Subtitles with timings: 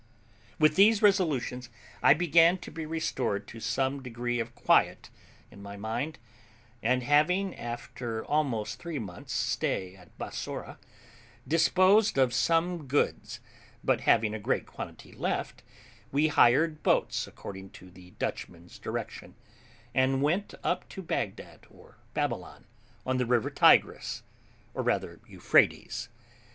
[0.57, 1.69] With these resolutions
[2.01, 5.11] I began to be restored to some degree of quiet
[5.51, 6.17] in my mind;
[6.81, 10.79] and having, after almost three months' stay at Bassorah,
[11.47, 13.41] disposed of some goods,
[13.83, 15.61] but having a great quantity left,
[16.11, 19.35] we hired boats according to the Dutchman's direction,
[19.93, 22.65] and went up to Bagdad, or Babylon,
[23.05, 24.23] on the river Tigris,
[24.73, 26.09] or rather Euphrates.